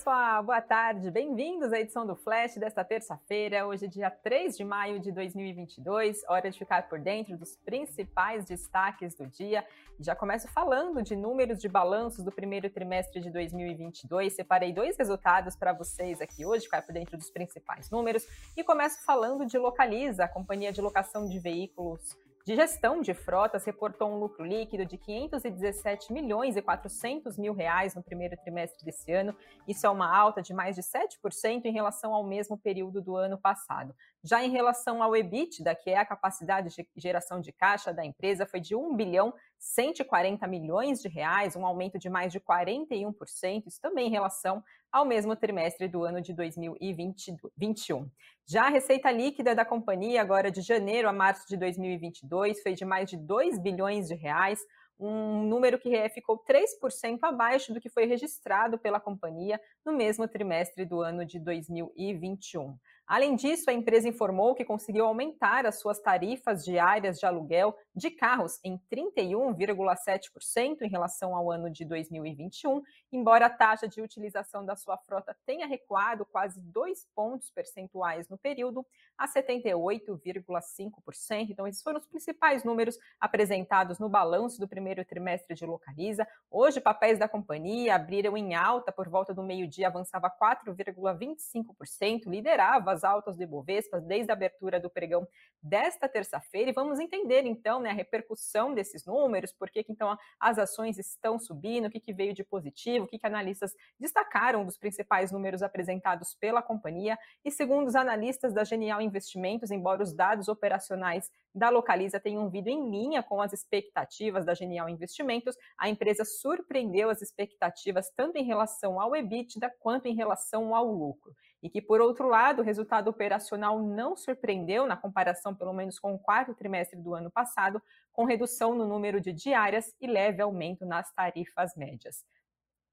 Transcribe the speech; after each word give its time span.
pessoal, 0.00 0.42
boa 0.42 0.62
tarde. 0.62 1.10
Bem-vindos 1.10 1.74
à 1.74 1.78
edição 1.78 2.06
do 2.06 2.16
Flash 2.16 2.54
desta 2.54 2.82
terça-feira, 2.82 3.66
hoje 3.66 3.86
dia 3.86 4.10
3 4.10 4.56
de 4.56 4.64
maio 4.64 4.98
de 4.98 5.12
2022. 5.12 6.22
Hora 6.26 6.50
de 6.50 6.58
ficar 6.58 6.88
por 6.88 6.98
dentro 6.98 7.36
dos 7.36 7.54
principais 7.56 8.46
destaques 8.46 9.14
do 9.14 9.26
dia. 9.26 9.62
Já 9.98 10.16
começo 10.16 10.48
falando 10.48 11.02
de 11.02 11.14
números 11.14 11.58
de 11.58 11.68
balanços 11.68 12.24
do 12.24 12.32
primeiro 12.32 12.70
trimestre 12.70 13.20
de 13.20 13.30
2022. 13.30 14.32
Separei 14.32 14.72
dois 14.72 14.96
resultados 14.96 15.54
para 15.54 15.74
vocês 15.74 16.22
aqui 16.22 16.46
hoje, 16.46 16.64
ficar 16.64 16.80
por 16.80 16.94
dentro 16.94 17.18
dos 17.18 17.30
principais 17.30 17.90
números. 17.90 18.26
E 18.56 18.64
começo 18.64 19.04
falando 19.04 19.44
de 19.44 19.58
Localiza, 19.58 20.24
a 20.24 20.28
companhia 20.28 20.72
de 20.72 20.80
locação 20.80 21.28
de 21.28 21.38
veículos 21.38 22.16
de 22.44 22.56
gestão 22.56 23.02
de 23.02 23.12
frotas 23.12 23.64
reportou 23.64 24.10
um 24.10 24.18
lucro 24.18 24.44
líquido 24.44 24.86
de 24.86 24.96
517 24.96 26.12
milhões 26.12 26.56
e 26.56 26.62
400 26.62 27.36
mil 27.36 27.52
reais 27.52 27.94
no 27.94 28.02
primeiro 28.02 28.36
trimestre 28.38 28.84
desse 28.84 29.12
ano. 29.12 29.36
Isso 29.68 29.86
é 29.86 29.90
uma 29.90 30.14
alta 30.14 30.40
de 30.40 30.54
mais 30.54 30.74
de 30.74 30.82
7% 30.82 31.64
em 31.64 31.72
relação 31.72 32.14
ao 32.14 32.24
mesmo 32.24 32.56
período 32.56 33.02
do 33.02 33.14
ano 33.14 33.36
passado. 33.38 33.94
Já 34.24 34.42
em 34.42 34.50
relação 34.50 35.02
ao 35.02 35.14
EBITDA, 35.14 35.74
que 35.74 35.90
é 35.90 35.98
a 35.98 36.04
capacidade 36.04 36.68
de 36.68 36.86
geração 36.96 37.40
de 37.40 37.52
caixa 37.52 37.92
da 37.92 38.04
empresa, 38.04 38.46
foi 38.46 38.60
de 38.60 38.74
1 38.74 38.96
bilhão 38.96 39.34
140 39.58 40.46
milhões 40.46 41.00
de 41.00 41.08
reais, 41.08 41.54
um 41.54 41.66
aumento 41.66 41.98
de 41.98 42.08
mais 42.08 42.32
de 42.32 42.40
41%, 42.40 43.66
isso 43.66 43.80
também 43.80 44.08
em 44.08 44.10
relação 44.10 44.62
ao 44.92 45.04
mesmo 45.04 45.36
trimestre 45.36 45.88
do 45.88 46.04
ano 46.04 46.20
de 46.20 46.32
2021. 46.32 48.10
Já 48.46 48.66
a 48.66 48.70
receita 48.70 49.10
líquida 49.10 49.54
da 49.54 49.64
companhia, 49.64 50.20
agora 50.20 50.50
de 50.50 50.60
janeiro 50.60 51.08
a 51.08 51.12
março 51.12 51.46
de 51.48 51.56
2022, 51.56 52.62
foi 52.62 52.74
de 52.74 52.84
mais 52.84 53.08
de 53.08 53.16
2 53.16 53.58
bilhões 53.58 54.08
de 54.08 54.14
reais, 54.14 54.60
um 55.00 55.44
número 55.44 55.78
que 55.78 56.08
ficou 56.10 56.38
3% 56.44 57.18
abaixo 57.22 57.72
do 57.72 57.80
que 57.80 57.88
foi 57.88 58.04
registrado 58.04 58.78
pela 58.78 59.00
companhia 59.00 59.58
no 59.84 59.92
mesmo 59.92 60.28
trimestre 60.28 60.84
do 60.84 61.00
ano 61.00 61.24
de 61.24 61.40
2021. 61.40 62.76
Além 63.10 63.34
disso, 63.34 63.68
a 63.68 63.72
empresa 63.72 64.08
informou 64.08 64.54
que 64.54 64.64
conseguiu 64.64 65.04
aumentar 65.04 65.66
as 65.66 65.80
suas 65.80 65.98
tarifas 65.98 66.64
diárias 66.64 67.18
de 67.18 67.26
aluguel 67.26 67.76
de 67.92 68.08
carros 68.08 68.60
em 68.62 68.80
31,7% 68.88 70.82
em 70.82 70.88
relação 70.88 71.34
ao 71.34 71.50
ano 71.50 71.68
de 71.68 71.84
2021, 71.84 72.80
embora 73.10 73.46
a 73.46 73.50
taxa 73.50 73.88
de 73.88 74.00
utilização 74.00 74.64
da 74.64 74.76
sua 74.76 74.96
frota 74.96 75.36
tenha 75.44 75.66
recuado 75.66 76.24
quase 76.24 76.60
dois 76.60 77.04
pontos 77.12 77.50
percentuais 77.50 78.28
no 78.28 78.38
período, 78.38 78.86
a 79.18 79.26
78,5%. 79.26 81.50
Então, 81.50 81.66
esses 81.66 81.82
foram 81.82 81.98
os 81.98 82.06
principais 82.06 82.62
números 82.62 82.96
apresentados 83.20 83.98
no 83.98 84.08
balanço 84.08 84.60
do 84.60 84.68
primeiro 84.68 85.04
trimestre 85.04 85.56
de 85.56 85.66
Localiza. 85.66 86.28
Hoje, 86.48 86.80
papéis 86.80 87.18
da 87.18 87.28
companhia 87.28 87.96
abriram 87.96 88.36
em 88.36 88.54
alta 88.54 88.92
por 88.92 89.08
volta 89.08 89.34
do 89.34 89.42
meio-dia, 89.42 89.88
avançava 89.88 90.30
4,25%, 90.30 92.26
liderava 92.26 92.92
as 92.92 92.99
altas 93.04 93.36
do 93.36 93.42
Ibovespa 93.42 94.00
desde 94.00 94.30
a 94.30 94.34
abertura 94.34 94.80
do 94.80 94.90
pregão 94.90 95.26
desta 95.62 96.08
terça-feira 96.08 96.70
e 96.70 96.72
vamos 96.72 96.98
entender 96.98 97.44
então 97.44 97.80
né, 97.80 97.90
a 97.90 97.94
repercussão 97.94 98.74
desses 98.74 99.04
números, 99.04 99.52
por 99.52 99.70
que 99.70 99.84
então 99.88 100.16
as 100.38 100.58
ações 100.58 100.98
estão 100.98 101.38
subindo, 101.38 101.86
o 101.86 101.90
que, 101.90 102.00
que 102.00 102.12
veio 102.12 102.34
de 102.34 102.44
positivo, 102.44 103.04
o 103.04 103.08
que, 103.08 103.18
que 103.18 103.26
analistas 103.26 103.74
destacaram 103.98 104.64
dos 104.64 104.78
principais 104.78 105.30
números 105.30 105.62
apresentados 105.62 106.34
pela 106.34 106.62
companhia. 106.62 107.18
E 107.44 107.50
segundo 107.50 107.88
os 107.88 107.94
analistas 107.94 108.52
da 108.52 108.64
Genial 108.64 109.00
Investimentos, 109.00 109.70
embora 109.70 110.02
os 110.02 110.12
dados 110.12 110.48
operacionais 110.48 111.30
da 111.54 111.68
Localiza 111.68 112.20
tenham 112.20 112.48
vindo 112.48 112.68
em 112.68 112.90
linha 112.90 113.22
com 113.22 113.40
as 113.40 113.52
expectativas 113.52 114.44
da 114.44 114.54
Genial 114.54 114.88
Investimentos, 114.88 115.56
a 115.78 115.88
empresa 115.88 116.24
surpreendeu 116.24 117.10
as 117.10 117.20
expectativas 117.22 118.10
tanto 118.16 118.36
em 118.36 118.44
relação 118.44 119.00
ao 119.00 119.14
EBITDA 119.14 119.70
quanto 119.80 120.06
em 120.06 120.14
relação 120.14 120.74
ao 120.74 120.86
lucro 120.86 121.34
e 121.62 121.68
que, 121.68 121.80
por 121.82 122.00
outro 122.00 122.28
lado, 122.28 122.62
o 122.62 122.64
resultado 122.64 123.08
operacional 123.08 123.80
não 123.80 124.16
surpreendeu 124.16 124.86
na 124.86 124.96
comparação, 124.96 125.54
pelo 125.54 125.72
menos, 125.72 125.98
com 125.98 126.14
o 126.14 126.18
quarto 126.18 126.54
trimestre 126.54 126.98
do 126.98 127.14
ano 127.14 127.30
passado, 127.30 127.82
com 128.12 128.24
redução 128.24 128.74
no 128.74 128.86
número 128.86 129.20
de 129.20 129.32
diárias 129.32 129.94
e 130.00 130.06
leve 130.06 130.42
aumento 130.42 130.86
nas 130.86 131.12
tarifas 131.12 131.74
médias. 131.76 132.24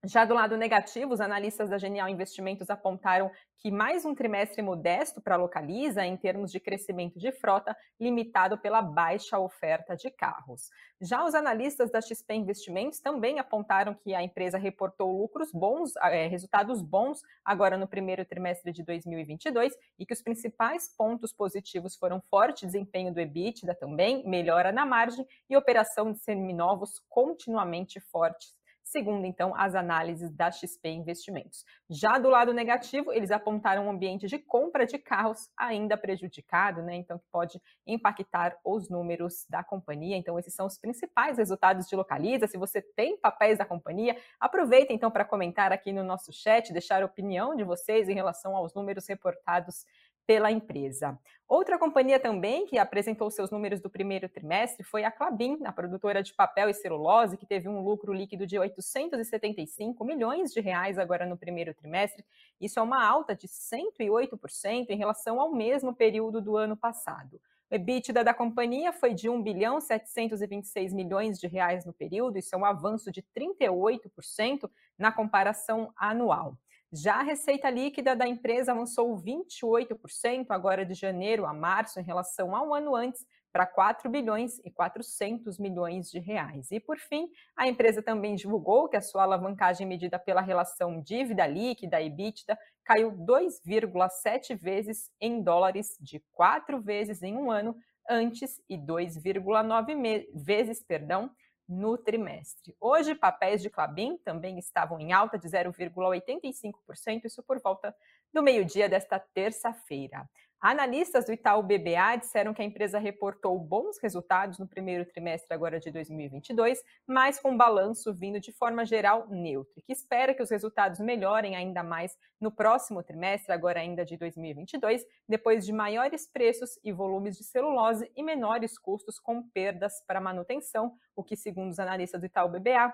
Já 0.06 0.26
do 0.26 0.36
lado 0.36 0.56
negativo, 0.56 1.12
os 1.12 1.20
analistas 1.20 1.72
da 1.72 1.78
Genial 1.80 2.08
Investimentos 2.08 2.70
apontaram 2.70 3.32
que 3.58 3.72
mais 3.72 4.06
um 4.06 4.14
trimestre 4.14 4.62
modesto 4.62 5.20
para 5.20 5.34
a 5.34 5.38
Localiza 5.38 6.06
em 6.06 6.16
termos 6.16 6.52
de 6.52 6.60
crescimento 6.60 7.18
de 7.18 7.32
frota, 7.32 7.76
limitado 8.00 8.60
pela 8.60 8.80
baixa 8.80 9.40
oferta 9.40 9.96
de 9.96 10.12
carros. 10.12 10.70
Já 11.02 11.26
os 11.26 11.34
analistas 11.34 11.90
da 11.90 12.00
XP 12.00 12.36
Investimentos 12.36 13.00
também 13.00 13.40
apontaram 13.40 13.96
que 13.96 14.14
a 14.14 14.22
empresa 14.22 14.60
reportou 14.60 15.20
lucros 15.20 15.52
bons, 15.52 15.96
é, 16.04 16.28
resultados 16.28 16.80
bons 16.80 17.20
agora 17.44 17.76
no 17.76 17.88
primeiro 17.88 18.24
trimestre 18.24 18.72
de 18.72 18.84
2022 18.84 19.74
e 19.98 20.06
que 20.06 20.14
os 20.14 20.22
principais 20.22 20.96
pontos 20.96 21.34
positivos 21.34 21.96
foram 21.96 22.22
forte 22.30 22.68
desempenho 22.68 23.12
do 23.12 23.20
EBITDA 23.20 23.74
também, 23.74 24.24
melhora 24.28 24.72
na 24.72 24.86
margem 24.86 25.26
e 25.50 25.58
operação 25.58 26.12
de 26.12 26.20
seminovos 26.20 27.02
continuamente 27.10 28.00
fortes 28.00 28.56
segundo 28.92 29.26
então 29.26 29.54
as 29.56 29.76
análises 29.76 30.32
da 30.32 30.52
XP 30.52 30.90
Investimentos. 30.90 31.66
Já 31.90 32.18
do 32.18 32.30
lado 32.30 32.54
negativo, 32.54 33.12
eles 33.12 33.32
apontaram 33.32 33.86
um 33.86 33.90
ambiente 33.90 34.28
de 34.28 34.40
compra 34.40 34.86
de 34.86 34.98
carros 34.98 35.50
ainda 35.58 35.98
prejudicado, 35.98 36.82
né? 36.82 36.96
Então 36.96 37.20
que 37.20 37.26
pode 37.32 37.62
impactar 37.86 38.58
os 38.64 38.90
números 38.90 39.46
da 39.50 39.64
companhia. 39.64 40.16
Então 40.16 40.38
esses 40.40 40.54
são 40.54 40.66
os 40.66 40.78
principais 40.78 41.38
resultados 41.38 41.88
de 41.88 41.96
Localiza. 41.96 42.48
Se 42.48 42.58
você 42.58 42.82
tem 42.82 43.18
papéis 43.18 43.58
da 43.58 43.66
companhia, 43.66 44.18
aproveita 44.40 44.94
então 44.94 45.12
para 45.12 45.26
comentar 45.26 45.72
aqui 45.72 45.92
no 45.92 46.04
nosso 46.04 46.32
chat, 46.32 46.72
deixar 46.72 47.02
a 47.02 47.06
opinião 47.06 47.56
de 47.56 47.64
vocês 47.64 48.08
em 48.08 48.14
relação 48.14 48.56
aos 48.56 48.74
números 48.74 49.08
reportados 49.08 49.86
pela 50.28 50.52
empresa. 50.52 51.18
Outra 51.48 51.80
companhia 51.80 52.20
também 52.20 52.66
que 52.66 52.78
apresentou 52.78 53.32
seus 53.32 53.50
números 53.50 53.80
do 53.80 53.90
primeiro 53.90 54.28
trimestre 54.28 54.84
foi 54.84 55.06
a 55.06 55.12
Clabin, 55.12 55.60
a 55.64 55.72
produtora 55.72 56.22
de 56.22 56.34
papel 56.34 56.70
e 56.70 56.74
celulose, 56.74 57.38
que 57.38 57.46
teve 57.46 57.70
um 57.70 57.82
lucro 57.82 58.12
líquido 58.12 58.46
de 58.46 58.60
875 58.60 60.04
milhões 60.04 60.52
de 60.52 60.60
reais 60.60 60.98
agora 60.98 61.26
no 61.26 61.38
primeiro 61.38 61.74
trimestre. 61.74 62.26
Isso 62.60 62.78
é 62.78 62.82
uma 62.82 63.02
alta 63.02 63.34
de 63.34 63.48
108% 63.48 64.88
em 64.90 64.98
relação 64.98 65.40
ao 65.40 65.54
mesmo 65.54 65.96
período 65.96 66.42
do 66.42 66.58
ano 66.58 66.76
passado. 66.76 67.40
O 67.72 67.76
EBITDA 67.76 68.24
da 68.24 68.34
companhia 68.34 68.92
foi 68.92 69.14
de 69.14 69.30
1 69.30 69.42
bilhão 69.42 69.80
726 69.80 70.94
milhões 70.94 71.40
de 71.40 71.48
reais 71.48 71.86
no 71.86 71.94
período, 71.94 72.38
isso 72.38 72.54
é 72.54 72.58
um 72.58 72.66
avanço 72.66 73.10
de 73.12 73.22
38% 73.22 74.70
na 74.98 75.12
comparação 75.12 75.94
anual. 75.96 76.58
Já 76.92 77.16
a 77.16 77.24
receita 77.24 77.70
líquida 77.70 78.16
da 78.16 78.26
empresa 78.26 78.72
avançou 78.72 79.18
28% 79.18 80.46
agora 80.50 80.86
de 80.86 80.94
janeiro 80.94 81.46
a 81.46 81.54
março 81.54 82.00
em 82.00 82.04
relação 82.04 82.56
ao 82.56 82.74
ano 82.74 82.96
antes, 82.96 83.26
para 83.52 83.66
4 83.66 84.10
bilhões 84.10 84.60
e 84.64 84.72
400 84.72 85.58
milhões 85.58 86.10
de 86.10 86.20
reais. 86.20 86.72
E 86.72 86.80
por 86.80 86.98
fim, 86.98 87.28
a 87.58 87.68
empresa 87.68 88.02
também 88.04 88.36
divulgou 88.36 88.88
que 88.88 88.96
a 88.96 89.02
sua 89.02 89.24
alavancagem 89.24 89.88
medida 89.88 90.20
pela 90.20 90.42
relação 90.42 91.02
dívida 91.02 91.46
líquida 91.48 92.00
e 92.00 92.08
EBITDA 92.08 92.58
caiu 92.86 93.12
2,7 93.12 94.56
vezes 94.56 95.10
em 95.20 95.42
dólares, 95.42 95.98
de 96.00 96.24
4 96.34 96.80
vezes 96.80 97.24
em 97.24 97.36
um 97.36 97.50
ano 97.50 97.76
antes 98.10 98.62
e 98.70 98.78
2,9 98.78 100.26
vezes, 100.34 100.84
perdão, 100.84 101.30
no 101.68 101.98
trimestre. 101.98 102.76
Hoje, 102.80 103.14
papéis 103.14 103.62
de 103.62 103.70
Clabin 103.70 104.18
também 104.18 104.58
estavam 104.58 105.00
em 105.00 105.12
alta 105.12 105.38
de 105.38 105.48
0,85%, 105.48 107.26
isso 107.26 107.44
por 107.44 107.60
volta 107.62 107.96
do 108.34 108.42
meio-dia 108.42 108.88
desta 108.88 109.20
terça-feira. 109.20 110.30
Analistas 110.60 111.24
do 111.24 111.32
Itaú 111.32 111.62
BBA 111.62 112.16
disseram 112.20 112.52
que 112.52 112.64
a 112.64 112.66
empresa 112.66 112.98
reportou 112.98 113.60
bons 113.60 114.00
resultados 114.02 114.58
no 114.58 114.68
primeiro 114.68 115.06
trimestre 115.06 115.54
agora 115.54 115.80
de 115.80 115.92
2022, 115.92 116.82
mas 117.06 117.40
com 117.40 117.56
balanço 117.56 118.12
vindo 118.12 118.40
de 118.40 118.52
forma 118.52 118.84
geral 118.84 119.28
neutro, 119.30 119.84
que 119.86 119.94
espera 119.94 120.34
que 120.34 120.42
os 120.42 120.50
resultados 120.50 121.00
melhorem 121.00 121.56
ainda 121.56 121.84
mais 121.84 122.18
no 122.42 122.52
próximo 122.52 123.04
trimestre, 123.04 123.54
agora 123.54 123.80
ainda 123.80 124.04
de 124.04 124.18
2022, 124.18 125.06
depois 125.30 125.64
de 125.64 125.72
maiores 125.72 126.28
preços 126.28 126.80
e 126.84 126.92
volumes 126.92 127.38
de 127.38 127.44
celulose 127.44 128.12
e 128.16 128.24
menores 128.24 128.80
custos 128.80 129.20
com 129.20 129.44
perdas 129.50 130.04
para 130.08 130.20
manutenção, 130.20 130.96
o 131.16 131.24
que, 131.24 131.36
segundo 131.36 131.70
os 131.70 131.80
analistas 131.80 132.20
do 132.20 132.26
Itaú 132.26 132.50
BBA, 132.50 132.92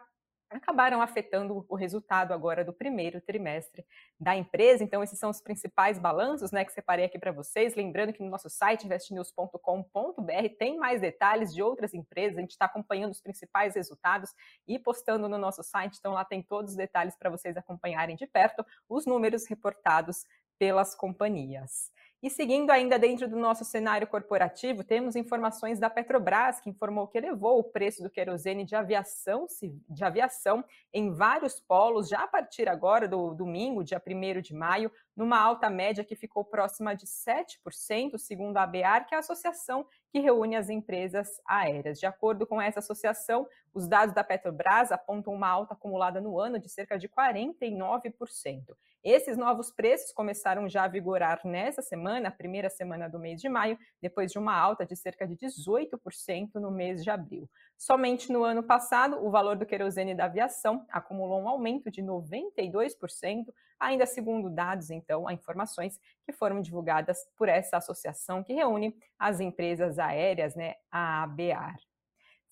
acabaram 0.58 1.02
afetando 1.02 1.66
o 1.68 1.76
resultado 1.76 2.34
agora 2.34 2.64
do 2.64 2.74
primeiro 2.74 3.20
trimestre 3.22 3.86
da 4.20 4.36
empresa. 4.36 4.84
Então, 4.84 5.04
esses 5.04 5.18
são 5.20 5.30
os 5.30 5.42
principais 5.42 6.00
balanços 6.00 6.52
né, 6.52 6.64
que 6.64 6.72
separei 6.72 7.06
aqui 7.06 7.20
para 7.20 7.32
vocês. 7.32 7.76
Lembrando 7.76 8.14
que 8.14 8.24
no 8.24 8.30
nosso 8.30 8.50
site, 8.50 8.86
investnews.com.br, 8.86 10.56
tem 10.58 10.78
mais 10.78 11.02
detalhes 11.02 11.54
de 11.54 11.62
outras 11.62 11.94
empresas. 11.94 12.38
A 12.38 12.42
gente 12.42 12.52
está 12.52 12.66
acompanhando 12.66 13.12
os 13.12 13.22
principais 13.22 13.76
resultados 13.76 14.32
e 14.68 14.78
postando 14.80 15.28
no 15.28 15.38
nosso 15.38 15.64
site. 15.64 15.98
Então, 16.00 16.14
lá 16.14 16.24
tem 16.24 16.42
todos 16.42 16.72
os 16.72 16.78
detalhes 16.78 17.16
para 17.16 17.30
vocês 17.30 17.58
acompanharem 17.58 18.16
de 18.16 18.28
perto 18.28 18.66
os 18.88 19.06
números 19.06 19.48
reportados 19.48 20.26
pelas 20.58 20.96
companhias. 20.96 21.92
E 22.24 22.30
seguindo 22.30 22.70
ainda 22.70 22.98
dentro 22.98 23.28
do 23.28 23.36
nosso 23.36 23.66
cenário 23.66 24.08
corporativo, 24.08 24.81
temos 24.81 25.14
informações 25.14 25.78
da 25.78 25.90
Petrobras, 25.90 26.62
que 26.62 26.70
informou 26.70 27.06
que 27.06 27.18
elevou 27.18 27.60
o 27.60 27.64
preço 27.66 28.02
do 28.02 28.10
querosene 28.10 28.64
de 28.64 28.78
aviação, 28.78 29.46
de 29.90 30.06
aviação 30.06 30.64
em 30.94 31.12
vários 31.12 31.60
polos, 31.60 32.08
já 32.08 32.24
a 32.24 32.28
partir 32.28 32.70
agora 32.70 33.10
do 33.10 33.34
domingo, 33.34 33.84
dia 33.84 34.02
1 34.02 34.40
de 34.40 34.56
maio, 34.56 34.90
numa 35.14 35.38
alta 35.38 35.70
média 35.70 36.06
que 36.06 36.16
ficou 36.16 36.46
próxima 36.46 36.96
de 36.96 37.06
7%, 37.06 38.18
segundo 38.18 38.56
a 38.56 38.64
ABAR, 38.64 39.06
que 39.06 39.14
é 39.14 39.18
a 39.18 39.19
associação 39.19 39.86
que 40.10 40.22
reúne 40.22 40.56
as 40.56 40.69
empresas 40.69 41.42
aéreas. 41.46 42.00
De 42.00 42.06
acordo 42.06 42.48
com 42.48 42.62
essa 42.62 42.80
associação, 42.80 43.46
os 43.74 43.86
dados 43.86 44.16
da 44.16 44.24
Petrobras 44.24 44.94
apontam 44.94 45.34
uma 45.34 45.50
alta 45.50 45.74
acumulada 45.74 46.22
no 46.22 46.40
ano 46.40 46.58
de 46.58 46.69
cerca 46.69 46.98
de 46.98 47.10
49%. 47.10 48.78
Esses 49.04 49.36
novos 49.36 49.70
preços 49.70 50.14
começaram 50.14 50.70
já 50.70 50.86
a 50.86 50.88
vigorar 50.88 51.42
nessa 51.44 51.82
semana, 51.82 52.30
a 52.30 52.32
primeira 52.32 52.70
semana 52.70 53.10
do 53.10 53.20
mês 53.20 53.42
de 53.42 53.50
maio, 53.50 53.78
depois 54.02 54.32
de 54.32 54.40
uma 54.40 54.56
alta 54.56 54.86
de 54.86 54.96
cerca 54.96 55.28
de 55.28 55.36
18% 55.36 56.54
no 56.56 56.72
mês 56.72 57.04
de 57.04 57.10
abril. 57.10 57.50
Somente 57.78 58.32
no 58.32 58.46
ano 58.46 58.64
passado, 58.64 59.18
o 59.22 59.30
valor 59.30 59.58
do 59.58 59.66
querosene 59.66 60.16
da 60.16 60.24
aviação 60.24 60.86
acumulou 60.90 61.42
um 61.42 61.50
aumento 61.50 61.92
de 61.92 62.02
92%, 62.02 63.54
ainda 63.78 64.06
segundo 64.06 64.50
dados, 64.50 64.90
então, 64.90 65.30
informações 65.30 66.00
que 66.26 66.32
foram 66.32 66.62
divulgadas 66.62 67.18
por 67.36 67.50
essa 67.50 67.76
associação 67.76 68.42
que 68.42 68.54
reúne 68.54 68.96
as 69.20 69.42
empresas 69.42 70.00
aéreas, 70.00 70.56
né, 70.56 70.76
a 70.90 71.24
ABAR. 71.24 71.76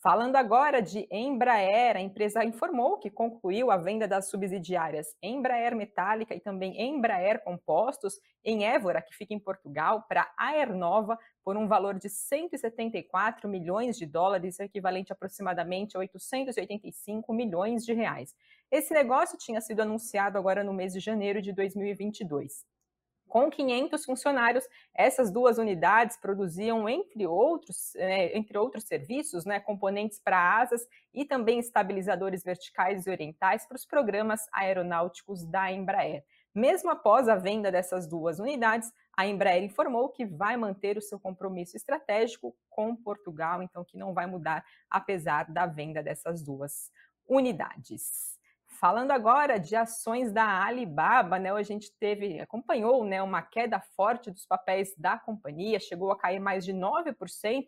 Falando 0.03 0.36
agora 0.36 0.81
de 0.81 1.07
Embraer, 1.12 1.95
a 1.95 2.01
empresa 2.01 2.44
informou 2.44 2.98
que 2.98 3.12
concluiu 3.12 3.69
a 3.69 3.77
venda 3.77 4.07
das 4.07 4.31
subsidiárias 4.31 5.15
Embraer 5.21 5.75
Metálica 5.75 6.33
e 6.33 6.39
também 6.39 6.81
Embraer 6.81 7.44
Compostos 7.44 8.15
em 8.44 8.65
Évora, 8.65 9.00
que 9.00 9.13
fica 9.13 9.31
em 9.31 9.39
Portugal, 9.39 10.03
para 10.09 10.27
a 10.36 10.48
Aernova 10.48 11.19
por 11.44 11.56
um 11.56 11.68
valor 11.68 12.00
de 12.00 12.09
174 12.09 13.48
milhões 13.48 13.95
de 13.95 14.07
dólares, 14.07 14.59
equivalente 14.59 15.13
aproximadamente 15.13 15.95
a 15.95 16.00
885 16.00 17.31
milhões 17.31 17.86
de 17.86 17.94
reais. 17.94 18.33
Esse 18.71 18.95
negócio 18.95 19.38
tinha 19.38 19.62
sido 19.62 19.81
anunciado 19.81 20.36
agora 20.36 20.63
no 20.63 20.74
mês 20.74 20.94
de 20.94 21.00
janeiro 21.00 21.39
de 21.44 21.53
2022. 21.53 22.65
Com 23.31 23.49
500 23.49 24.03
funcionários, 24.03 24.67
essas 24.93 25.31
duas 25.31 25.57
unidades 25.57 26.17
produziam, 26.17 26.89
entre 26.89 27.25
outros, 27.25 27.95
é, 27.95 28.37
entre 28.37 28.57
outros 28.57 28.83
serviços, 28.83 29.45
né, 29.45 29.57
componentes 29.57 30.19
para 30.19 30.59
asas 30.59 30.85
e 31.13 31.23
também 31.23 31.57
estabilizadores 31.57 32.43
verticais 32.43 33.07
e 33.07 33.09
orientais 33.09 33.65
para 33.65 33.77
os 33.77 33.85
programas 33.85 34.41
aeronáuticos 34.51 35.45
da 35.45 35.71
Embraer. 35.71 36.25
Mesmo 36.53 36.89
após 36.89 37.29
a 37.29 37.37
venda 37.37 37.71
dessas 37.71 38.05
duas 38.05 38.37
unidades, 38.37 38.91
a 39.15 39.25
Embraer 39.25 39.63
informou 39.63 40.09
que 40.09 40.25
vai 40.25 40.57
manter 40.57 40.97
o 40.97 41.01
seu 41.01 41.17
compromisso 41.17 41.77
estratégico 41.77 42.53
com 42.69 42.93
Portugal, 42.93 43.63
então 43.63 43.85
que 43.85 43.95
não 43.97 44.13
vai 44.13 44.25
mudar 44.25 44.61
apesar 44.89 45.49
da 45.49 45.65
venda 45.65 46.03
dessas 46.03 46.43
duas 46.43 46.91
unidades. 47.29 48.40
Falando 48.81 49.11
agora 49.11 49.59
de 49.59 49.75
ações 49.75 50.31
da 50.31 50.65
Alibaba, 50.65 51.37
né, 51.37 51.51
a 51.51 51.61
gente 51.61 51.91
teve, 51.99 52.39
acompanhou 52.39 53.05
né, 53.05 53.21
uma 53.21 53.39
queda 53.39 53.79
forte 53.79 54.31
dos 54.31 54.43
papéis 54.43 54.95
da 54.97 55.19
companhia, 55.19 55.79
chegou 55.79 56.11
a 56.11 56.17
cair 56.17 56.39
mais 56.39 56.65
de 56.65 56.73
9%, 56.73 57.13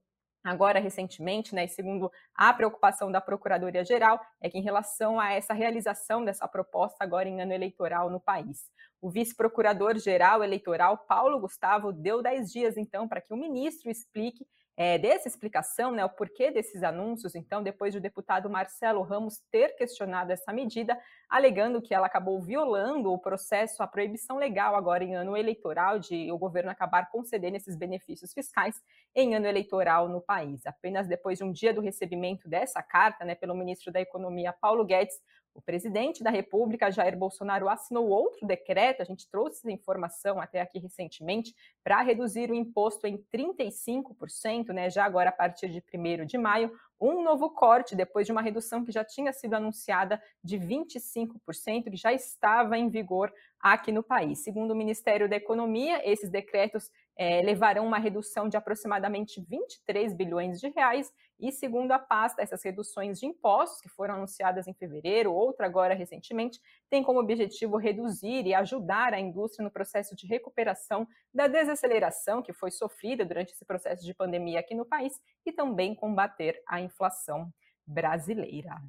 agora 0.45 0.80
recentemente, 0.80 1.56
né, 1.56 1.65
e 1.65 1.68
segundo 1.68 2.12
a 2.36 2.53
preocupação 2.53 3.12
da 3.12 3.19
Procuradoria-Geral, 3.19 4.19
é 4.39 4.50
que 4.50 4.57
em 4.57 4.62
relação 4.62 5.19
a 5.19 5.33
essa 5.33 5.53
realização 5.53 6.24
dessa 6.24 6.47
proposta 6.47 7.03
agora 7.03 7.27
em 7.27 7.42
ano 7.42 7.51
eleitoral 7.51 8.09
no 8.09 8.19
país. 8.19 8.69
O 9.01 9.09
vice-procurador-geral 9.09 10.44
eleitoral, 10.44 11.00
Paulo 11.00 11.39
Gustavo, 11.39 11.92
deu 11.92 12.21
10 12.21 12.51
dias, 12.51 12.77
então, 12.77 13.07
para 13.07 13.21
que 13.21 13.33
o 13.33 13.38
ministro 13.38 13.89
explique 13.89 14.45
é, 14.77 14.98
dessa 14.98 15.27
explicação, 15.27 15.92
né, 15.92 16.04
o 16.04 16.10
porquê 16.10 16.51
desses 16.51 16.83
anúncios, 16.83 17.33
então, 17.33 17.63
depois 17.63 17.94
do 17.94 18.01
deputado 18.01 18.50
Marcelo 18.50 19.01
Ramos 19.01 19.42
ter 19.50 19.75
questionado 19.75 20.31
essa 20.31 20.51
medida, 20.51 21.00
alegando 21.30 21.81
que 21.81 21.94
ela 21.94 22.07
acabou 22.07 22.42
violando 22.42 23.11
o 23.11 23.18
processo, 23.18 23.81
a 23.81 23.88
proibição 23.88 24.38
legal 24.38 24.76
agora 24.76 25.04
em 25.04 25.16
ano 25.16 25.38
eleitoral 25.38 25.97
de 25.97 26.30
o 26.31 26.38
governo 26.38 26.71
acabar 26.71 27.09
concedendo 27.09 27.56
esses 27.56 27.78
benefícios 27.78 28.33
fiscais 28.33 28.81
em 29.16 29.33
ano 29.33 29.47
eleitoral 29.47 30.09
no 30.09 30.19
país. 30.19 30.66
Apenas 30.66 31.07
depois 31.07 31.38
de 31.38 31.44
um 31.45 31.52
dia 31.52 31.73
do 31.73 31.81
recebimento 31.81 32.50
dessa 32.50 32.83
carta, 32.83 33.23
né, 33.23 33.33
pelo 33.33 33.56
ministro 33.56 33.94
da 33.94 34.02
Economia 34.02 34.52
Paulo 34.52 34.83
Guedes, 34.83 35.16
o 35.56 35.62
presidente 35.62 36.21
da 36.21 36.30
República, 36.30 36.92
Jair 36.92 37.18
Bolsonaro, 37.18 37.69
assinou 37.69 38.09
outro 38.09 38.45
decreto, 38.45 39.02
a 39.02 39.06
gente 39.06 39.28
trouxe 39.30 39.59
essa 39.59 39.71
informação 39.71 40.40
até 40.40 40.59
aqui 40.59 40.80
recentemente, 40.80 41.56
para 41.81 42.02
reduzir 42.02 42.52
o 42.52 42.56
imposto 42.56 43.07
em 43.07 43.18
35%, 43.33 44.74
né, 44.74 44.90
já 44.90 45.06
agora 45.06 45.30
a 45.30 45.33
partir 45.33 45.69
de 45.69 45.81
1 45.81 46.26
de 46.26 46.38
maio, 46.38 46.71
um 47.00 47.24
novo 47.24 47.50
corte 47.50 47.95
depois 47.95 48.26
de 48.26 48.31
uma 48.31 48.42
redução 48.42 48.83
que 48.83 48.92
já 48.92 49.04
tinha 49.04 49.31
sido 49.31 49.54
anunciada 49.54 50.21
de 50.44 50.57
25%, 50.57 51.90
que 51.90 51.97
já 51.97 52.12
estava 52.12 52.78
em 52.78 52.90
vigor 52.90 53.33
aqui 53.59 53.92
no 53.92 54.04
país. 54.04 54.44
Segundo 54.44 54.71
o 54.71 54.76
Ministério 54.76 55.30
da 55.30 55.35
Economia, 55.35 56.02
esses 56.09 56.30
decretos 56.30 56.92
é, 57.18 57.42
levarão 57.42 57.86
uma 57.86 57.98
redução 57.98 58.50
de 58.50 58.57
aproximadamente 58.57 59.42
23 59.42 60.14
bilhões 60.14 60.60
de 60.60 60.69
reais 60.69 61.12
e, 61.40 61.52
segundo 61.52 61.92
a 61.92 62.00
pasta, 62.00 62.42
essas 62.42 62.64
reduções 62.64 63.19
de 63.19 63.26
impostos, 63.26 63.81
que 63.81 63.90
foram 63.90 64.16
anunciadas 64.16 64.68
em 64.68 64.74
fevereiro, 64.74 65.34
outra 65.34 65.66
agora 65.66 65.94
recentemente, 65.94 66.60
têm 66.90 67.04
como 67.04 67.19
objetivo 67.19 67.78
reduzir 67.78 68.45
e 68.45 68.54
ajudar 68.54 69.14
a 69.14 69.19
indústria 69.19 69.64
no 69.64 69.72
processo 69.72 70.16
de 70.16 70.28
recuperação 70.28 71.07
da 71.34 71.48
desaceleração 71.48 72.42
que 72.42 72.54
foi 72.54 72.72
sofrida 72.72 73.26
durante 73.26 73.54
esse 73.54 73.66
processo 73.66 74.04
de 74.06 74.14
pandemia 74.14 74.60
aqui 74.60 74.76
no 74.76 74.86
país 74.86 75.14
e 75.45 75.52
também 75.52 75.95
combater 75.95 76.62
a 76.68 76.80
inflação 76.81 77.52
brasileira. 77.86 78.81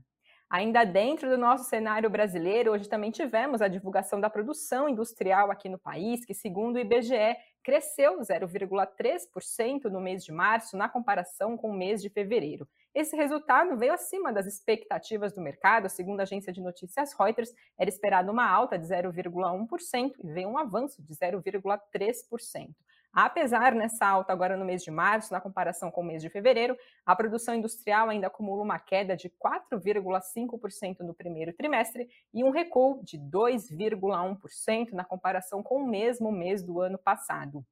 Ainda 0.49 0.85
dentro 0.85 1.29
do 1.29 1.37
nosso 1.37 1.65
cenário 1.65 2.09
brasileiro, 2.09 2.71
hoje 2.71 2.89
também 2.89 3.11
tivemos 3.11 3.61
a 3.61 3.67
divulgação 3.67 4.21
da 4.21 4.31
produção 4.31 4.89
industrial 4.89 5.51
aqui 5.51 5.69
no 5.69 5.77
país, 5.77 6.25
que, 6.25 6.33
segundo 6.33 6.77
o 6.77 6.79
IBGE, 6.79 7.37
cresceu 7.65 8.21
0,3% 8.21 9.87
no 9.91 10.01
mês 10.01 10.25
de 10.25 10.31
março, 10.31 10.77
na 10.77 10.89
comparação 10.89 11.57
com 11.57 11.71
o 11.71 11.77
mês 11.77 12.01
de 12.01 12.09
fevereiro. 12.09 12.69
Esse 12.95 13.17
resultado 13.17 13.77
veio 13.77 13.93
acima 13.93 14.33
das 14.33 14.47
expectativas 14.47 15.33
do 15.33 15.41
mercado, 15.41 15.89
segundo 15.89 16.21
a 16.21 16.23
agência 16.23 16.53
de 16.53 16.61
notícias 16.61 17.13
Reuters, 17.13 17.53
era 17.77 17.91
esperado 17.91 18.31
uma 18.31 18.49
alta 18.49 18.79
de 18.79 18.87
0,1% 18.87 20.13
e 20.23 20.33
veio 20.33 20.49
um 20.49 20.57
avanço 20.57 21.03
de 21.03 21.13
0,3%. 21.13 22.71
Apesar 23.19 23.75
nessa 23.75 24.07
alta 24.07 24.31
agora 24.31 24.59
no 24.59 24.65
mês 24.67 24.85
de 24.85 24.91
março, 24.91 25.33
na 25.33 25.41
comparação 25.41 25.91
com 25.91 26.03
o 26.03 26.05
mês 26.05 26.21
de 26.21 26.29
fevereiro, 26.29 26.77
a 27.07 27.17
produção 27.17 27.55
industrial 27.55 28.11
ainda 28.11 28.27
acumula 28.27 28.63
uma 28.63 28.79
queda 28.79 29.17
de 29.17 29.31
4,5% 29.31 30.99
no 31.01 31.15
primeiro 31.15 31.51
trimestre 31.55 32.07
e 32.35 32.45
um 32.45 32.51
recuo 32.51 33.03
de 33.03 33.19
2,1% 33.19 34.93
na 34.93 35.03
comparação 35.03 35.63
com 35.63 35.77
o 35.77 35.89
mesmo 35.89 36.31
mês 36.31 36.63
do 36.63 36.79
ano 36.79 36.99
passado. 36.99 37.65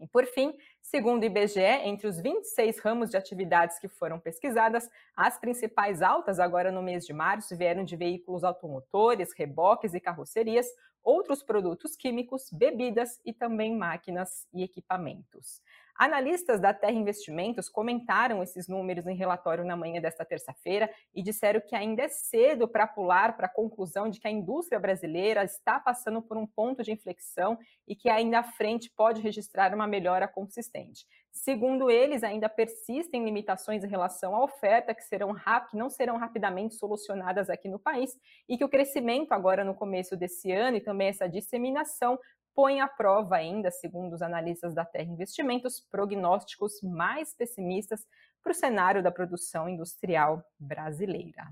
E 0.00 0.06
por 0.06 0.26
fim, 0.26 0.54
segundo 0.80 1.22
o 1.22 1.26
IBGE, 1.26 1.60
entre 1.60 2.06
os 2.06 2.20
26 2.20 2.78
ramos 2.80 3.10
de 3.10 3.16
atividades 3.16 3.78
que 3.78 3.88
foram 3.88 4.18
pesquisadas, 4.18 4.88
as 5.16 5.38
principais 5.38 6.02
altas 6.02 6.40
agora 6.40 6.72
no 6.72 6.82
mês 6.82 7.06
de 7.06 7.12
março 7.12 7.56
vieram 7.56 7.84
de 7.84 7.96
veículos 7.96 8.44
automotores, 8.44 9.32
reboques 9.32 9.94
e 9.94 10.00
carrocerias, 10.00 10.66
outros 11.02 11.42
produtos 11.42 11.96
químicos, 11.96 12.48
bebidas 12.52 13.20
e 13.24 13.32
também 13.32 13.76
máquinas 13.76 14.46
e 14.52 14.62
equipamentos. 14.62 15.60
Analistas 15.94 16.60
da 16.60 16.72
Terra 16.72 16.92
Investimentos 16.92 17.68
comentaram 17.68 18.42
esses 18.42 18.66
números 18.66 19.06
em 19.06 19.14
relatório 19.14 19.64
na 19.64 19.76
manhã 19.76 20.00
desta 20.00 20.24
terça-feira 20.24 20.90
e 21.14 21.22
disseram 21.22 21.60
que 21.60 21.76
ainda 21.76 22.02
é 22.02 22.08
cedo 22.08 22.66
para 22.66 22.86
pular 22.86 23.36
para 23.36 23.46
a 23.46 23.52
conclusão 23.52 24.08
de 24.08 24.18
que 24.18 24.26
a 24.26 24.30
indústria 24.30 24.80
brasileira 24.80 25.44
está 25.44 25.78
passando 25.78 26.22
por 26.22 26.36
um 26.36 26.46
ponto 26.46 26.82
de 26.82 26.92
inflexão 26.92 27.58
e 27.86 27.94
que 27.94 28.08
ainda 28.08 28.38
à 28.38 28.42
frente 28.42 28.90
pode 28.96 29.20
registrar 29.20 29.74
uma 29.74 29.86
melhora 29.86 30.26
consistente. 30.26 31.06
Segundo 31.30 31.90
eles, 31.90 32.22
ainda 32.22 32.48
persistem 32.48 33.24
limitações 33.24 33.82
em 33.84 33.88
relação 33.88 34.34
à 34.34 34.44
oferta 34.44 34.94
que, 34.94 35.02
serão 35.02 35.34
que 35.70 35.76
não 35.76 35.88
serão 35.88 36.18
rapidamente 36.18 36.74
solucionadas 36.74 37.48
aqui 37.48 37.68
no 37.68 37.78
país 37.78 38.18
e 38.48 38.58
que 38.58 38.64
o 38.64 38.68
crescimento 38.68 39.32
agora 39.32 39.64
no 39.64 39.74
começo 39.74 40.14
desse 40.14 40.52
ano 40.52 40.76
e 40.76 40.80
também 40.80 41.08
essa 41.08 41.28
disseminação 41.28 42.18
põe 42.54 42.80
à 42.80 42.88
prova 42.88 43.36
ainda, 43.36 43.70
segundo 43.70 44.12
os 44.12 44.22
analistas 44.22 44.74
da 44.74 44.84
Terra 44.84 45.10
Investimentos, 45.10 45.80
prognósticos 45.90 46.80
mais 46.82 47.34
pessimistas 47.34 48.06
para 48.42 48.52
o 48.52 48.54
cenário 48.54 49.02
da 49.02 49.10
produção 49.10 49.68
industrial 49.68 50.42
brasileira. 50.58 51.46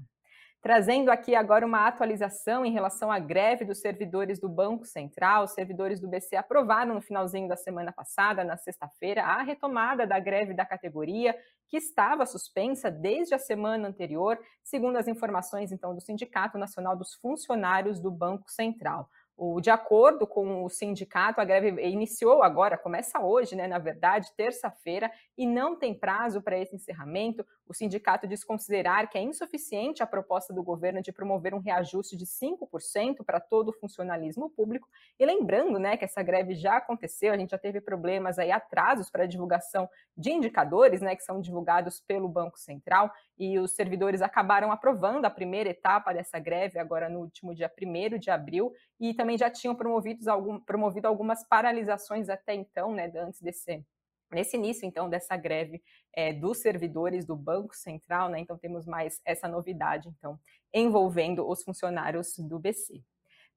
Trazendo 0.62 1.10
aqui 1.10 1.34
agora 1.34 1.64
uma 1.64 1.86
atualização 1.86 2.66
em 2.66 2.70
relação 2.70 3.10
à 3.10 3.18
greve 3.18 3.64
dos 3.64 3.80
servidores 3.80 4.38
do 4.38 4.46
Banco 4.46 4.84
Central. 4.84 5.44
Os 5.44 5.52
servidores 5.52 5.98
do 5.98 6.06
BC 6.06 6.36
aprovaram 6.36 6.94
no 6.94 7.00
finalzinho 7.00 7.48
da 7.48 7.56
semana 7.56 7.90
passada, 7.92 8.44
na 8.44 8.58
sexta-feira, 8.58 9.24
a 9.24 9.40
retomada 9.40 10.06
da 10.06 10.18
greve 10.18 10.52
da 10.52 10.66
categoria, 10.66 11.34
que 11.66 11.78
estava 11.78 12.26
suspensa 12.26 12.90
desde 12.90 13.34
a 13.34 13.38
semana 13.38 13.88
anterior, 13.88 14.38
segundo 14.62 14.96
as 14.96 15.08
informações 15.08 15.72
então 15.72 15.94
do 15.94 16.00
Sindicato 16.02 16.58
Nacional 16.58 16.94
dos 16.94 17.14
Funcionários 17.14 17.98
do 17.98 18.10
Banco 18.10 18.50
Central. 18.50 19.08
O, 19.42 19.58
de 19.58 19.70
acordo 19.70 20.26
com 20.26 20.66
o 20.66 20.68
sindicato, 20.68 21.40
a 21.40 21.44
greve 21.46 21.70
iniciou 21.88 22.42
agora, 22.42 22.76
começa 22.76 23.18
hoje, 23.20 23.56
né, 23.56 23.66
na 23.66 23.78
verdade, 23.78 24.30
terça-feira, 24.36 25.10
e 25.34 25.46
não 25.46 25.74
tem 25.74 25.94
prazo 25.94 26.42
para 26.42 26.58
esse 26.58 26.76
encerramento. 26.76 27.42
O 27.66 27.72
sindicato 27.72 28.28
diz 28.28 28.44
considerar 28.44 29.08
que 29.08 29.16
é 29.16 29.22
insuficiente 29.22 30.02
a 30.02 30.06
proposta 30.06 30.52
do 30.52 30.62
governo 30.62 31.00
de 31.00 31.10
promover 31.10 31.54
um 31.54 31.58
reajuste 31.58 32.18
de 32.18 32.26
5% 32.26 33.24
para 33.24 33.40
todo 33.40 33.70
o 33.70 33.72
funcionalismo 33.72 34.50
público. 34.50 34.86
E 35.18 35.24
lembrando 35.24 35.78
né, 35.78 35.96
que 35.96 36.04
essa 36.04 36.22
greve 36.22 36.54
já 36.54 36.76
aconteceu, 36.76 37.32
a 37.32 37.38
gente 37.38 37.52
já 37.52 37.58
teve 37.58 37.80
problemas 37.80 38.38
aí, 38.38 38.52
atrasos 38.52 39.08
para 39.08 39.24
a 39.24 39.26
divulgação 39.26 39.88
de 40.14 40.32
indicadores, 40.32 41.00
né, 41.00 41.16
que 41.16 41.24
são 41.24 41.40
divulgados 41.40 41.98
pelo 41.98 42.28
Banco 42.28 42.58
Central, 42.58 43.10
e 43.38 43.58
os 43.58 43.72
servidores 43.72 44.20
acabaram 44.20 44.70
aprovando 44.70 45.24
a 45.24 45.30
primeira 45.30 45.70
etapa 45.70 46.12
dessa 46.12 46.38
greve 46.38 46.78
agora 46.78 47.08
no 47.08 47.20
último 47.20 47.54
dia 47.54 47.72
1 47.80 48.18
de 48.18 48.30
abril, 48.30 48.70
e 49.00 49.14
também 49.14 49.38
já 49.38 49.50
tinham 49.50 49.74
promovido, 49.74 50.28
algum, 50.30 50.60
promovido 50.60 51.08
algumas 51.08 51.46
paralisações 51.48 52.28
até 52.28 52.54
então, 52.54 52.92
né, 52.92 53.10
antes 53.16 53.40
desse 53.40 53.84
nesse 54.32 54.56
início, 54.56 54.86
então, 54.86 55.08
dessa 55.08 55.36
greve 55.36 55.82
é, 56.12 56.32
dos 56.32 56.58
servidores 56.58 57.26
do 57.26 57.34
Banco 57.34 57.74
Central, 57.74 58.28
né? 58.28 58.38
Então, 58.38 58.56
temos 58.56 58.86
mais 58.86 59.20
essa 59.24 59.48
novidade, 59.48 60.08
então, 60.08 60.38
envolvendo 60.72 61.48
os 61.48 61.62
funcionários 61.62 62.34
do 62.38 62.58
BC. 62.58 63.02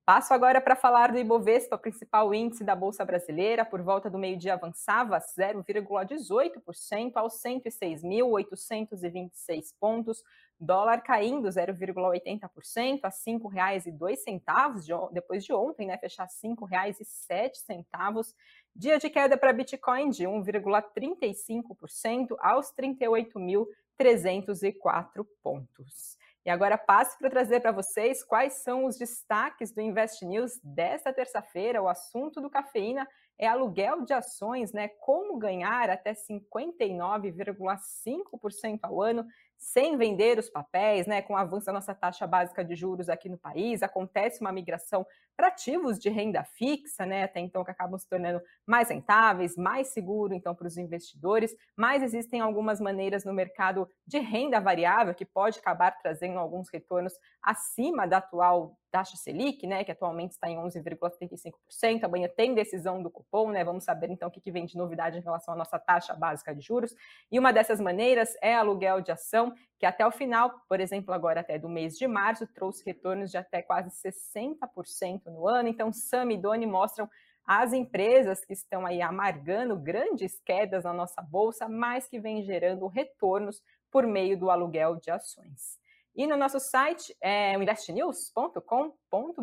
Passo 0.06 0.34
agora 0.34 0.60
para 0.60 0.76
falar 0.76 1.14
do 1.14 1.18
Ibovespa, 1.18 1.78
principal 1.78 2.34
índice 2.34 2.62
da 2.62 2.76
Bolsa 2.76 3.06
Brasileira. 3.06 3.64
Por 3.64 3.82
volta 3.82 4.10
do 4.10 4.20
meio-dia 4.20 4.56
avançava 4.56 5.18
0,18% 5.18 7.14
aos 7.16 7.42
106.826 7.42 9.74
pontos. 9.80 10.22
Dólar 10.60 11.04
caindo 11.04 11.48
0,80% 11.48 13.00
a 13.04 13.08
R$ 13.08 13.14
5,02 13.14 15.10
depois 15.14 15.46
de 15.46 15.54
ontem, 15.54 15.88
né, 15.88 15.98
fechar 15.98 16.26
R$ 16.26 16.32
5,07. 16.50 18.34
Dia 18.76 19.00
de 19.00 19.10
queda 19.10 19.38
para 19.38 19.54
Bitcoin 19.54 20.10
de 20.10 20.26
1,35% 20.26 22.36
aos 22.42 22.74
38.304 22.74 25.26
pontos. 25.42 26.18
E 26.46 26.50
agora 26.50 26.78
passo 26.78 27.18
para 27.18 27.30
trazer 27.30 27.62
para 27.62 27.72
vocês 27.72 28.24
quais 28.24 28.64
são 28.64 28.86
os 28.86 28.98
destaques 28.98 29.72
do 29.72 29.80
Invest 29.80 30.26
News 30.26 30.60
desta 30.62 31.14
terça-feira. 31.14 31.82
O 31.82 31.88
assunto 31.88 32.42
do 32.42 32.50
cafeína 32.50 33.08
é 33.38 33.48
aluguel 33.48 34.06
de 34.06 34.14
ações, 34.14 34.72
né? 34.72 34.88
Como 35.00 35.38
ganhar 35.38 35.90
até 35.90 36.14
59,5% 36.14 38.80
ao 38.84 39.02
ano 39.02 39.26
sem 39.58 39.98
vender 39.98 40.38
os 40.38 40.50
papéis, 40.50 41.06
né? 41.08 41.22
Com 41.22 41.34
o 41.34 41.38
avanço 41.38 41.66
da 41.68 41.74
nossa 41.74 41.96
taxa 41.96 42.28
básica 42.28 42.66
de 42.66 42.76
juros 42.76 43.08
aqui 43.10 43.30
no 43.30 43.38
país, 43.38 43.82
acontece 43.82 44.42
uma 44.42 44.52
migração 44.52 45.08
para 45.36 45.48
ativos 45.48 45.98
de 45.98 46.10
renda 46.10 46.44
fixa, 46.44 47.06
né? 47.06 47.24
Até 47.24 47.40
então 47.40 47.64
que 47.64 47.72
acabam 47.72 47.98
se 47.98 48.06
tornando 48.08 48.42
mais 48.66 48.90
rentáveis, 48.90 49.56
mais 49.56 49.88
seguro 49.88 50.34
então 50.34 50.54
para 50.54 50.68
os 50.68 50.78
investidores, 50.78 51.56
mas 51.76 52.04
existem 52.04 52.42
algumas 52.42 52.82
maneiras 52.82 53.24
no 53.24 53.34
mercado 53.34 53.88
de 54.06 54.20
renda 54.20 54.60
variável 54.60 55.16
que 55.16 55.26
pode 55.26 55.60
acabar 55.60 55.92
trazendo 55.92 56.40
alguns 56.40 56.70
retornos 56.70 57.14
acima 57.42 58.06
da 58.06 58.18
atual 58.18 58.78
taxa 58.94 59.18
Selic, 59.18 59.66
né, 59.66 59.84
que 59.84 59.92
atualmente 59.92 60.34
está 60.34 60.48
em 60.48 60.56
11,75%. 60.56 62.04
Amanhã 62.04 62.30
tem 62.30 62.54
decisão 62.54 63.02
do 63.02 63.10
cupom, 63.10 63.50
né? 63.50 63.64
Vamos 63.64 63.84
saber 63.84 64.12
então 64.12 64.28
o 64.30 64.32
que, 64.32 64.40
que 64.40 64.52
vem 64.52 64.68
de 64.68 64.78
novidade 64.78 65.18
em 65.18 65.22
relação 65.22 65.56
à 65.56 65.58
nossa 65.58 65.80
taxa 65.80 66.14
básica 66.14 66.54
de 66.54 66.62
juros. 66.62 66.94
E 67.32 67.40
uma 67.40 67.52
dessas 67.52 67.82
maneiras 67.82 68.38
é 68.40 68.54
aluguel 68.54 69.02
de 69.02 69.12
ação, 69.12 69.52
que 69.80 69.86
até 69.88 70.06
o 70.06 70.12
final, 70.12 70.62
por 70.70 70.80
exemplo, 70.80 71.12
agora 71.12 71.40
até 71.40 71.58
do 71.58 71.68
mês 71.68 71.98
de 71.98 72.06
março, 72.06 72.46
trouxe 72.54 72.86
retornos 72.86 73.32
de 73.32 73.38
até 73.38 73.64
quase 73.64 73.90
60% 73.90 75.26
no 75.26 75.48
ano. 75.48 75.68
Então, 75.70 75.92
Sam 75.92 76.32
e 76.32 76.38
Doni 76.38 76.68
mostram 76.68 77.10
as 77.44 77.74
empresas 77.74 78.46
que 78.46 78.54
estão 78.54 78.86
aí 78.86 79.02
amargando 79.02 79.76
grandes 79.76 80.40
quedas 80.46 80.84
na 80.84 80.94
nossa 80.94 81.20
bolsa, 81.20 81.68
mas 81.68 82.08
que 82.08 82.20
vêm 82.20 82.44
gerando 82.44 82.86
retornos 82.86 83.60
por 83.92 84.06
meio 84.06 84.38
do 84.38 84.52
aluguel 84.52 84.98
de 84.98 85.10
ações. 85.10 85.82
E 86.16 86.28
no 86.28 86.38
nosso 86.38 86.60
site, 86.60 87.16
é, 87.20 87.54
investnews.com.br, 87.56 88.64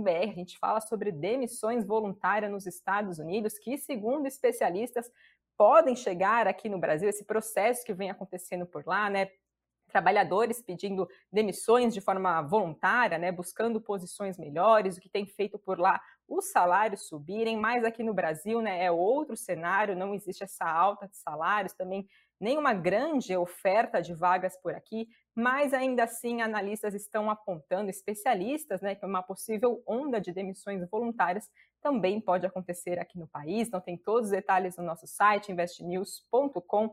a 0.08 0.34
gente 0.34 0.56
fala 0.58 0.80
sobre 0.80 1.10
demissões 1.10 1.84
voluntárias 1.84 2.50
nos 2.50 2.64
Estados 2.64 3.18
Unidos, 3.18 3.58
que, 3.58 3.76
segundo 3.76 4.26
especialistas, 4.26 5.10
podem 5.56 5.96
chegar 5.96 6.46
aqui 6.46 6.68
no 6.68 6.78
Brasil, 6.78 7.08
esse 7.08 7.24
processo 7.24 7.84
que 7.84 7.92
vem 7.92 8.08
acontecendo 8.08 8.66
por 8.66 8.86
lá, 8.86 9.10
né? 9.10 9.28
Trabalhadores 9.88 10.62
pedindo 10.62 11.08
demissões 11.32 11.92
de 11.92 12.00
forma 12.00 12.40
voluntária, 12.42 13.18
né? 13.18 13.32
Buscando 13.32 13.80
posições 13.80 14.38
melhores, 14.38 14.96
o 14.96 15.00
que 15.00 15.08
tem 15.08 15.26
feito 15.26 15.58
por 15.58 15.78
lá 15.78 16.00
os 16.30 16.52
salários 16.52 17.08
subirem, 17.08 17.56
mas 17.56 17.84
aqui 17.84 18.04
no 18.04 18.14
Brasil, 18.14 18.62
né? 18.62 18.84
É 18.84 18.90
outro 18.92 19.36
cenário, 19.36 19.96
não 19.96 20.14
existe 20.14 20.44
essa 20.44 20.64
alta 20.64 21.08
de 21.08 21.16
salários, 21.16 21.72
também 21.72 22.06
nenhuma 22.40 22.72
grande 22.72 23.36
oferta 23.36 24.00
de 24.00 24.14
vagas 24.14 24.56
por 24.62 24.72
aqui, 24.72 25.08
mas 25.34 25.72
ainda 25.72 26.04
assim 26.04 26.42
analistas 26.42 26.94
estão 26.94 27.30
apontando, 27.30 27.90
especialistas, 27.90 28.80
né, 28.80 28.94
que 28.94 29.04
uma 29.06 29.22
possível 29.22 29.82
onda 29.87 30.20
de 30.20 30.32
demissões 30.32 30.88
voluntárias 30.90 31.49
também 31.80 32.20
pode 32.20 32.46
acontecer 32.46 32.99
aqui 32.99 33.18
no 33.18 33.26
país. 33.26 33.68
Então 33.68 33.80
tem 33.80 33.96
todos 33.96 34.26
os 34.26 34.30
detalhes 34.30 34.76
no 34.76 34.84
nosso 34.84 35.06
site 35.06 35.52
investnews.com 35.52 36.92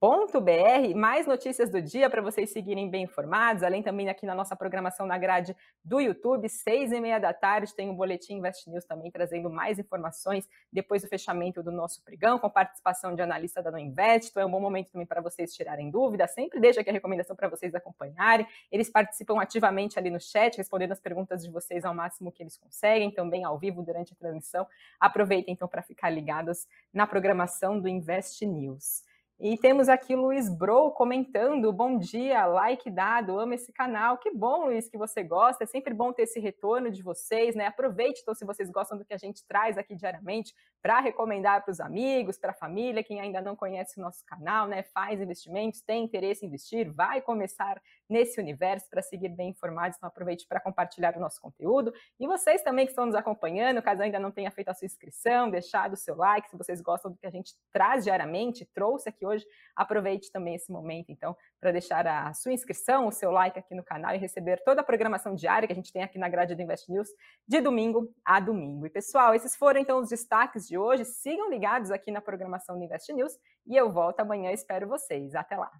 br 0.00 0.94
mais 0.94 1.26
notícias 1.26 1.70
do 1.70 1.82
dia 1.82 2.08
para 2.08 2.22
vocês 2.22 2.50
seguirem 2.50 2.88
bem 2.88 3.02
informados, 3.02 3.64
além 3.64 3.82
também 3.82 4.08
aqui 4.08 4.24
na 4.24 4.34
nossa 4.34 4.54
programação 4.54 5.04
na 5.06 5.18
grade 5.18 5.56
do 5.84 6.00
YouTube, 6.00 6.48
seis 6.48 6.92
e 6.92 7.00
meia 7.00 7.18
da 7.18 7.32
tarde, 7.32 7.74
tem 7.74 7.90
o 7.90 7.94
Boletim 7.94 8.34
Invest 8.34 8.70
News 8.70 8.84
também 8.84 9.10
trazendo 9.10 9.50
mais 9.50 9.76
informações 9.76 10.48
depois 10.72 11.02
do 11.02 11.08
fechamento 11.08 11.64
do 11.64 11.72
nosso 11.72 12.00
pregão, 12.04 12.38
com 12.38 12.48
participação 12.48 13.12
de 13.12 13.22
analista 13.22 13.60
da 13.60 13.72
No 13.72 13.78
Invest, 13.78 14.30
então 14.30 14.40
é 14.40 14.46
um 14.46 14.50
bom 14.50 14.60
momento 14.60 14.92
também 14.92 15.06
para 15.06 15.20
vocês 15.20 15.52
tirarem 15.52 15.90
dúvidas, 15.90 16.32
sempre 16.32 16.60
deixo 16.60 16.78
aqui 16.78 16.90
a 16.90 16.92
recomendação 16.92 17.34
para 17.34 17.48
vocês 17.48 17.74
acompanharem, 17.74 18.46
eles 18.70 18.88
participam 18.88 19.40
ativamente 19.40 19.98
ali 19.98 20.10
no 20.10 20.20
chat, 20.20 20.56
respondendo 20.56 20.92
as 20.92 21.00
perguntas 21.00 21.42
de 21.42 21.50
vocês 21.50 21.84
ao 21.84 21.92
máximo 21.92 22.30
que 22.30 22.40
eles 22.40 22.56
conseguem, 22.56 23.10
também 23.10 23.42
ao 23.42 23.58
vivo 23.58 23.82
durante 23.82 24.12
a 24.12 24.16
transmissão, 24.16 24.64
aproveitem 25.00 25.54
então 25.54 25.66
para 25.66 25.82
ficar 25.82 26.08
ligados 26.08 26.68
na 26.94 27.04
programação 27.04 27.80
do 27.80 27.88
Invest 27.88 28.46
News. 28.46 29.07
E 29.40 29.56
temos 29.56 29.88
aqui 29.88 30.16
o 30.16 30.20
Luiz 30.20 30.48
Bro 30.48 30.90
comentando: 30.90 31.72
bom 31.72 31.96
dia, 31.96 32.44
like 32.44 32.90
dado, 32.90 33.38
amo 33.38 33.54
esse 33.54 33.72
canal. 33.72 34.18
Que 34.18 34.32
bom, 34.32 34.64
Luiz, 34.64 34.88
que 34.88 34.98
você 34.98 35.22
gosta. 35.22 35.62
É 35.62 35.66
sempre 35.66 35.94
bom 35.94 36.12
ter 36.12 36.22
esse 36.22 36.40
retorno 36.40 36.90
de 36.90 37.04
vocês, 37.04 37.54
né? 37.54 37.66
Aproveite, 37.66 38.20
então, 38.20 38.34
se 38.34 38.44
vocês 38.44 38.68
gostam 38.68 38.98
do 38.98 39.04
que 39.04 39.14
a 39.14 39.16
gente 39.16 39.46
traz 39.46 39.78
aqui 39.78 39.94
diariamente, 39.94 40.52
para 40.82 40.98
recomendar 40.98 41.62
para 41.62 41.70
os 41.70 41.78
amigos, 41.78 42.36
para 42.36 42.50
a 42.50 42.54
família, 42.54 43.04
quem 43.04 43.20
ainda 43.20 43.40
não 43.40 43.54
conhece 43.54 44.00
o 44.00 44.02
nosso 44.02 44.24
canal, 44.26 44.66
né? 44.66 44.82
Faz 44.82 45.20
investimentos, 45.20 45.82
tem 45.82 46.02
interesse 46.02 46.44
em 46.44 46.48
investir, 46.48 46.92
vai 46.92 47.20
começar 47.20 47.80
nesse 48.08 48.40
universo 48.40 48.88
para 48.90 49.02
seguir 49.02 49.28
bem 49.28 49.50
informados. 49.50 49.96
Então, 49.96 50.08
aproveite 50.08 50.46
para 50.46 50.60
compartilhar 50.60 51.16
o 51.16 51.20
nosso 51.20 51.40
conteúdo. 51.40 51.92
E 52.18 52.26
vocês 52.26 52.62
também 52.62 52.86
que 52.86 52.92
estão 52.92 53.06
nos 53.06 53.14
acompanhando, 53.14 53.82
caso 53.82 54.02
ainda 54.02 54.18
não 54.18 54.30
tenha 54.30 54.50
feito 54.50 54.68
a 54.68 54.74
sua 54.74 54.86
inscrição, 54.86 55.50
deixado 55.50 55.92
o 55.92 55.96
seu 55.96 56.16
like, 56.16 56.48
se 56.48 56.56
vocês 56.56 56.80
gostam 56.80 57.10
do 57.10 57.18
que 57.18 57.26
a 57.26 57.30
gente 57.30 57.54
traz 57.72 58.04
diariamente, 58.04 58.68
trouxe 58.74 59.08
aqui 59.08 59.26
hoje, 59.26 59.46
aproveite 59.76 60.30
também 60.32 60.54
esse 60.54 60.70
momento, 60.70 61.10
então, 61.10 61.36
para 61.60 61.72
deixar 61.72 62.06
a 62.06 62.32
sua 62.34 62.52
inscrição, 62.52 63.06
o 63.06 63.12
seu 63.12 63.30
like 63.30 63.58
aqui 63.58 63.74
no 63.74 63.84
canal 63.84 64.14
e 64.14 64.18
receber 64.18 64.62
toda 64.64 64.80
a 64.80 64.84
programação 64.84 65.34
diária 65.34 65.66
que 65.66 65.72
a 65.72 65.76
gente 65.76 65.92
tem 65.92 66.02
aqui 66.02 66.18
na 66.18 66.28
grade 66.28 66.54
do 66.54 66.62
Invest 66.62 66.90
News, 66.90 67.08
de 67.46 67.60
domingo 67.60 68.08
a 68.24 68.40
domingo. 68.40 68.86
E, 68.86 68.90
pessoal, 68.90 69.34
esses 69.34 69.56
foram 69.56 69.80
então 69.80 69.98
os 69.98 70.08
destaques 70.08 70.66
de 70.66 70.78
hoje. 70.78 71.04
Sigam 71.04 71.50
ligados 71.50 71.90
aqui 71.90 72.10
na 72.10 72.20
programação 72.20 72.78
do 72.78 72.84
Invest 72.84 73.12
News 73.12 73.32
e 73.66 73.76
eu 73.76 73.90
volto 73.90 74.20
amanhã, 74.20 74.50
espero 74.52 74.88
vocês. 74.88 75.34
Até 75.34 75.56
lá! 75.56 75.70